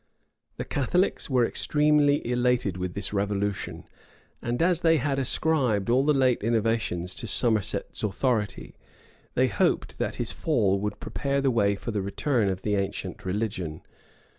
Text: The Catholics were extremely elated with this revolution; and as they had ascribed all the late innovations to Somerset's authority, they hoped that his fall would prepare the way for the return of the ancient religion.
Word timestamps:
The 0.57 0.65
Catholics 0.65 1.29
were 1.29 1.45
extremely 1.45 2.27
elated 2.27 2.75
with 2.75 2.95
this 2.95 3.13
revolution; 3.13 3.83
and 4.41 4.59
as 4.59 4.81
they 4.81 4.97
had 4.97 5.19
ascribed 5.19 5.91
all 5.91 6.03
the 6.03 6.11
late 6.11 6.41
innovations 6.41 7.13
to 7.13 7.27
Somerset's 7.27 8.01
authority, 8.03 8.73
they 9.35 9.47
hoped 9.47 9.99
that 9.99 10.15
his 10.15 10.31
fall 10.31 10.79
would 10.79 10.99
prepare 10.99 11.39
the 11.39 11.51
way 11.51 11.75
for 11.75 11.91
the 11.91 12.01
return 12.01 12.49
of 12.49 12.63
the 12.63 12.73
ancient 12.73 13.25
religion. 13.27 13.83